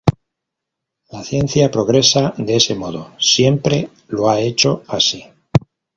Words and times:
La 1.15 1.23
ciencia 1.23 1.69
progresa 1.69 2.33
de 2.35 2.55
ese 2.55 2.73
modo; 2.73 3.11
siempre 3.19 3.89
lo 4.07 4.31
ha 4.31 4.39
hecho 4.41 4.81
así’’. 4.87 5.23